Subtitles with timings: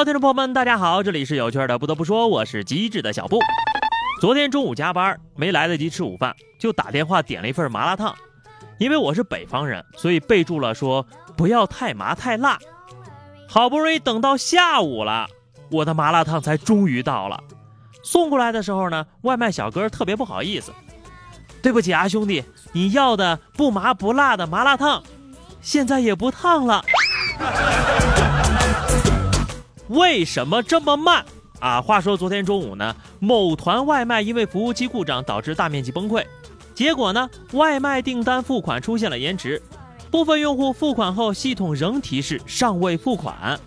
[0.00, 1.78] 好听众朋友们，大家好，这里是有趣的。
[1.78, 3.38] 不得不说，我是机智的小布。
[4.18, 8.16] 昨天中午加班没来得及吃午饭，就打电话点了一份麻辣烫。
[8.78, 12.58] 因为我是北方人，所以备注了说不要太麻太辣。
[13.46, 15.26] 好不容易等到下午了，
[15.70, 17.38] 我的麻辣烫才终于到了。
[18.02, 20.72] 送过来的时候呢，外卖小哥特别不好意思，
[21.60, 25.02] 对不起啊，兄弟，你要的不麻不辣的麻辣烫，
[25.60, 26.82] 现在也不烫了。
[29.90, 31.24] 为什么这么慢
[31.58, 31.82] 啊？
[31.82, 36.24] 话说昨天中午呢，某团外卖因为服务器故障导致大面积崩溃。
[36.74, 37.28] 结果呢？
[37.52, 39.60] 外卖订单付款出现了延迟，
[40.08, 43.58] 部分用户付款后，系统仍提示尚未付款，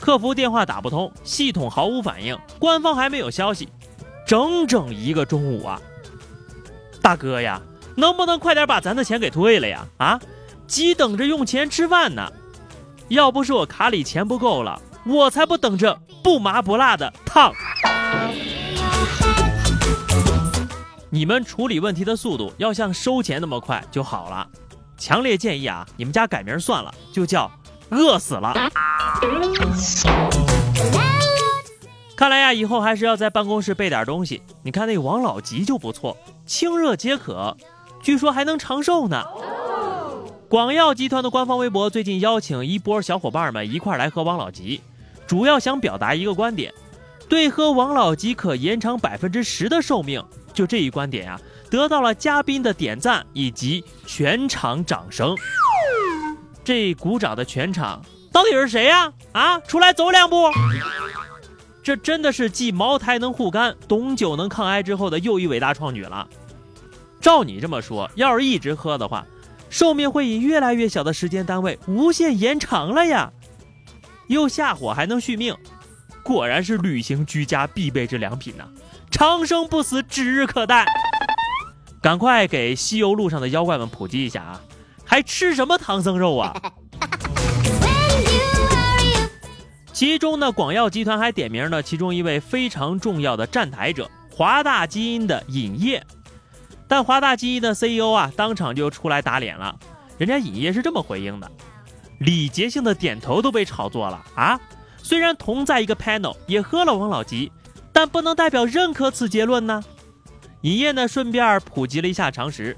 [0.00, 3.68] 客服电话打不通，系统毫无反应，官方还没有消息，
[4.26, 5.80] 整整一个中午啊！
[7.02, 7.60] 大哥呀，
[7.94, 9.86] 能不能快点把咱的钱给退了呀？
[9.98, 10.18] 啊，
[10.66, 12.32] 急等着用钱吃饭呢！
[13.08, 17.52] 要不是我卡里钱不够了，我才不等着不麻不辣的烫。
[21.10, 24.46] 你们处理问题的速度要像收钱那么快就好了。
[24.98, 27.50] 强烈建议啊，你们家改名算了，就叫
[27.90, 28.52] 饿死了。
[32.16, 34.42] 看来呀，以后还是要在办公室备点东西。
[34.62, 37.56] 你看那王老吉就不错，清热解渴，
[38.02, 39.24] 据说还能长寿呢。
[40.48, 44.80] 广药集团的官方微博最近邀请一波小伙伴们一块来喝王老吉，
[45.26, 46.72] 主要想表达一个观点：
[47.28, 50.24] 对喝王老吉可延长百分之十的寿命。
[50.54, 51.38] 就这一观点呀，
[51.70, 55.36] 得到了嘉宾的点赞以及全场掌声。
[56.64, 58.02] 这鼓掌的全场
[58.32, 59.12] 到底是谁呀？
[59.32, 60.50] 啊，出来走两步！
[61.82, 66.26] 这真的是继茅台能护肝、董酒能抗癌之后的又一伟大创举了。
[67.20, 69.26] 照你这么说，要是一直喝的话，
[69.70, 73.30] 寿命会以越来越小的时间单位无限延长了呀！
[74.28, 75.54] 又下火还能续命，
[76.22, 78.64] 果然是旅行居家必备之良品呐！
[79.10, 80.86] 长生不死指日可待，
[82.02, 84.60] 赶快给西游路上的妖怪们普及一下啊！
[85.04, 86.54] 还吃什么唐僧肉啊？
[89.92, 96.04] 其中呢，广药集团还点名了其中一位非常重要的站台者——华大基因的尹烨。
[96.88, 99.78] 但华大基因的 CEO 啊，当场就出来打脸了。
[100.16, 101.48] 人家尹烨是这么回应的：
[102.18, 104.58] 礼节性的点头都被炒作了啊！
[105.02, 107.52] 虽然同在一个 panel，也喝了王老吉。
[107.90, 109.82] 但不能代表认可此结论呢。
[110.60, 112.76] 尹烨呢，顺便普及了一下常识，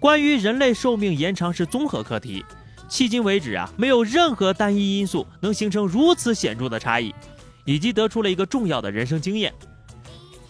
[0.00, 2.42] 关于人类寿命延长是综合课题，
[2.88, 7.14] 迄今为止啊，没有任何单一因素能形成如此显著的差异，
[7.66, 9.52] 以及得出了一个重要的人生经验：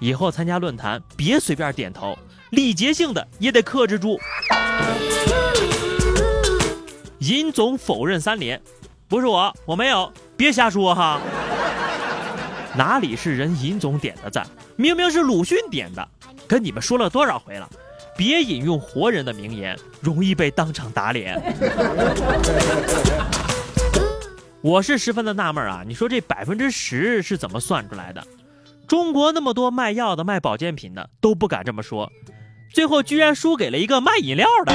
[0.00, 2.16] 以后参加论坛别随便点头，
[2.50, 4.18] 礼节性的也得克制住。
[7.18, 8.60] 尹总否认三连，
[9.08, 11.20] 不是我，我没有，别瞎说哈。
[12.76, 14.46] 哪里是人尹总点的赞，
[14.76, 16.08] 明明是鲁迅点的。
[16.46, 17.68] 跟你们说了多少回了，
[18.16, 21.42] 别引用活人的名言，容易被当场打脸。
[24.60, 28.24] 我是十分的纳闷啊，你说这百分之十是怎么算出来的？
[28.86, 32.12] 中国那么多卖药的、卖保健品的都不敢这么说，
[32.72, 34.74] 最后居然输给了一个卖饮料的。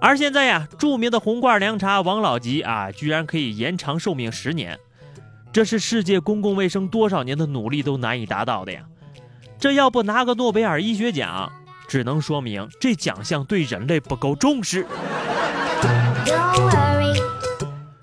[0.00, 4.78] 而现在呀，著名的红罐凉茶王老吉啊，居然可以延长寿命十年。
[5.52, 8.82] 这是世界公共卫生多少年的努力都难以达到的呀！
[9.58, 11.50] 这要不拿个诺贝尔医学奖，
[11.88, 14.86] 只能说明这奖项对人类不够重视。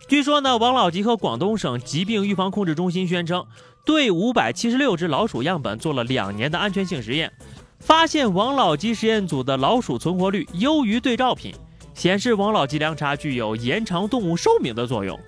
[0.07, 3.45] 据说呢，王老吉和广东省疾病预防控制中心宣称，
[3.85, 7.31] 对五百七十六只老鼠样本做了两年的安全性实验，
[7.83, 11.53] 发现王老吉实验组的老鼠存活率优于对照品，
[11.93, 15.19] 显示王老吉凉茶具有延长动物寿命的作用。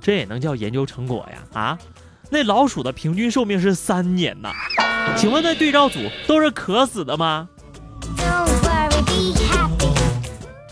[0.00, 1.42] 这也能叫研究成果呀？
[1.52, 1.78] 啊，
[2.30, 4.50] 那老鼠的平均寿命是三年呐，
[5.18, 7.46] 请问那对照组都是渴死的吗？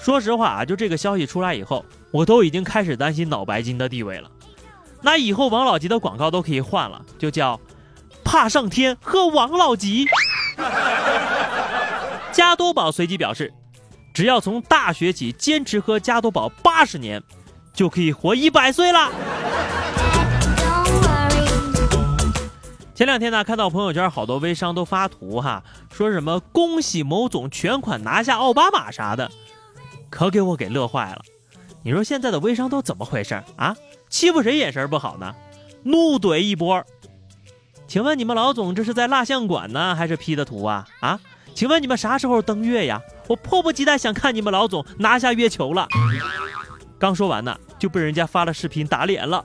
[0.00, 4.30] 说实话啊，就这个消息出来以后，我都已经开始担心脑白金的地位了。
[5.02, 7.60] 那以后王老吉的广告都可以换了，就叫
[8.24, 10.06] “怕上天喝王老吉”。
[12.32, 13.52] 加多宝随即表示，
[14.12, 17.22] 只要从大学起坚持喝加多宝八十年。
[17.74, 19.08] 就可以活一百岁了。
[22.92, 25.62] 前两天呢，看到朋友圈好多微商都发图哈，
[25.92, 29.30] 说什么恭喜某总全款拿下奥巴马啥的，
[30.10, 31.22] 可给我给乐坏了。
[31.84, 33.76] 你说现在的微商都怎么回事啊？
[34.10, 35.32] 欺负谁眼神不好呢？
[35.84, 36.84] 怒怼一波。
[37.88, 40.84] 请问你们老总这是在蜡像馆呢，还是 P 的图啊？
[41.00, 41.18] 啊？
[41.54, 43.00] 请问你们啥时候登月呀？
[43.26, 45.88] 我迫不及待想看你们老总拿下月球了。
[46.98, 47.56] 刚说完呢。
[47.78, 49.44] 就被人家发了视频打脸了。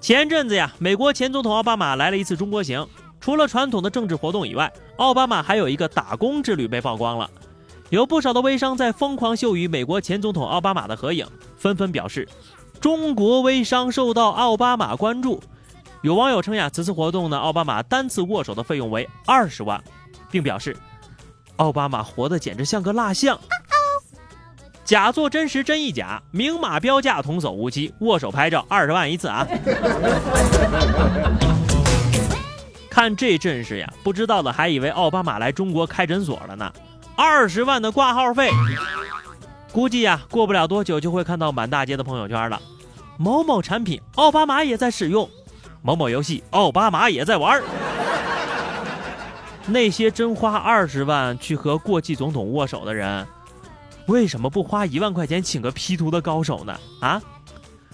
[0.00, 2.84] 前阵子呀，美国前总统奥巴马来了一次中国行，
[3.20, 7.30] 除了传统的政治活动以外，奥巴马还有一个打工之旅被曝光了。
[7.90, 11.24] 有不少的微商在疯狂秀与美国前总统奥巴马的合影，
[11.56, 12.28] 纷纷表示
[12.80, 15.42] 中国微商受到奥巴马关注。
[16.02, 19.82] 有网友称呀，此次活动呢，奥巴马单次握手的费用为二十万，
[20.30, 20.76] 并表示
[21.56, 23.38] 奥巴马活得简直像个蜡像。
[24.84, 27.92] 假作真实，真亦假，明码标价，童叟无欺。
[28.00, 29.44] 握手拍照二十万一次啊！
[32.88, 36.72] 看这阵势呀，不知道的还以为奥巴马来中国开诊所了呢。
[37.16, 38.48] 二十万的挂号费，
[39.76, 42.58] 估计呀，过不了多久就会看到满大街的朋友圈了。
[43.18, 45.28] 某某产品，奥巴马也在使用；
[45.82, 47.62] 某某游戏，奥巴马也在玩。
[49.68, 53.26] 那些真花二十万去和过气总统握手的人。
[54.06, 56.74] 为什么不花一万块钱请个 P 图的高手呢？
[57.02, 57.20] 啊，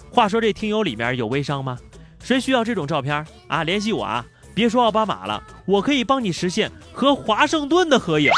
[0.09, 1.77] 话说这听友里面有微商吗？
[2.21, 3.65] 谁需要这种照片啊？
[3.65, 4.25] 联系我啊！
[4.55, 8.31] 别说奥巴马了，我可以帮你实现和华盛顿的合影。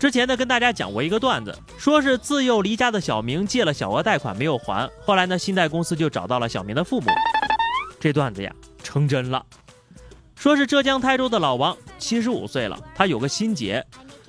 [0.00, 7.08] 之前呢，跟大家讲过一个段子，说是自幼离家的小明借了小额贷款没有还，后来呢，信贷公司就找到了小明的父母。
[8.00, 8.50] 这段子呀，
[8.82, 9.44] 成真了。
[10.36, 13.84] 说是浙江台州的老王，七十五岁了，他有个心结，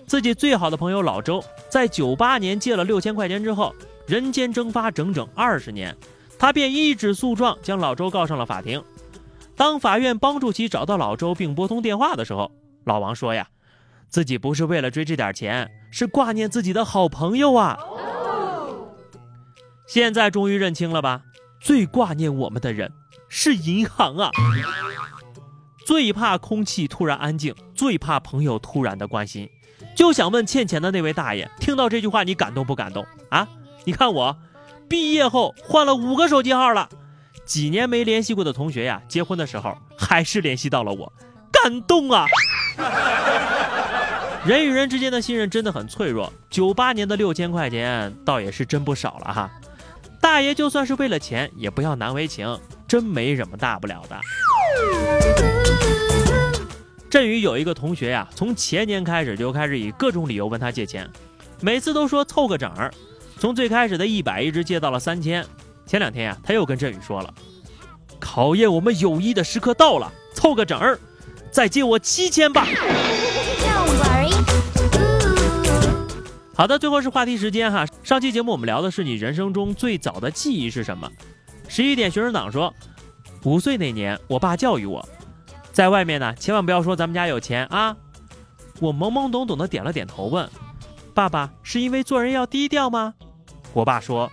[0.06, 3.74] 自己最好的朋友老周，在九八年借了六千块钱之后，
[4.06, 5.96] 人间蒸发整整二十年，
[6.38, 8.84] 他便一纸诉状将老周告上了法庭。
[9.56, 12.52] 当法院帮助其找到老周并拨通电话的时候，
[12.84, 13.48] 老王说呀，
[14.12, 17.80] 自己不是为了追这点钱，是挂念自己的好朋友啊。
[19.88, 21.22] 现在终于认清了吧？
[21.62, 22.92] 最挂念我们的人
[23.30, 24.30] 是银行啊。
[25.86, 29.50] 最怕空气突然安静，最怕朋友突然的关心。
[29.96, 33.48] 就想问欠钱的那位大爷，听到这句话你感动不感动啊？
[33.86, 34.38] 你看我，
[34.90, 36.90] 毕业后换了五个手机号了，
[37.46, 41.12] 几年没联系过的同学呀，结婚的时候还是联系到了我，
[41.52, 42.26] 感动啊！
[44.46, 46.32] 人与人之间的信任真的很脆弱。
[46.50, 49.52] 九八年的六千块钱倒也是真不少了哈。
[50.20, 54.20] 大爷就算是为了钱，也不要难为情，真没什么大不了的。
[57.10, 61.08] 振宇有一个同学呀，从前年开始就开始以各种理由问他借钱，
[61.60, 62.92] 每次都说凑个整儿，
[63.38, 65.46] 从最开始的一百一直借到了三千。
[65.86, 67.32] 前两天呀，他又跟振宇说了，
[68.20, 70.98] 考验我们友谊的时刻到了，凑个整儿，
[71.52, 72.66] 再借我七千吧。
[76.62, 77.88] 好的，最后是话题时间哈。
[78.04, 81.10] 上期节目我们聊的是你人生中最早的记忆是什么？
[81.68, 82.72] 十一点学生党说，
[83.42, 85.04] 五岁那年，我爸教育我。
[85.72, 87.98] 在外面呢，千万不要说咱们家有钱啊！
[88.80, 90.48] 我懵懵懂懂的点了点头，问
[91.16, 93.16] ：“爸爸，是因为做人要低调吗？”
[93.74, 94.32] 我爸说：“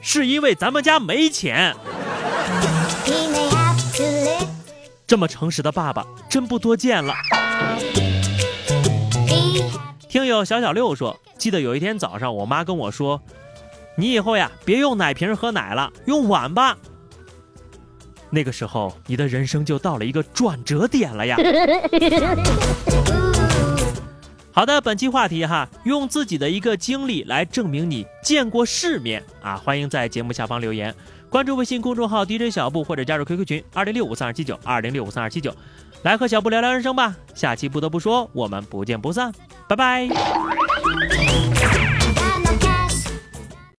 [0.00, 1.74] 是因为咱们家没钱。”
[5.08, 7.12] 这么诚实的爸爸真不多见了。
[10.08, 13.22] 听友小小六说，记得有一天早上，我妈跟我说
[13.96, 16.76] ：“你以后呀，别用奶瓶喝奶了，用碗吧。”
[18.30, 21.36] 那个时候，你的人生就到了一个转折点了呀。
[24.52, 29.56] 好的，本期话题哈，用自己的一个经历来证明你见过世面啊！
[29.56, 30.92] 欢迎在节目下方留言，
[31.30, 35.54] 关注微信公众号 DJ 小布或者加入 QQ 群二零六五三二七九二零六五三二七九，
[36.02, 37.14] 来和小布聊聊人生吧。
[37.34, 39.32] 下期不得不说，我们不见不散，
[39.68, 40.08] 拜拜。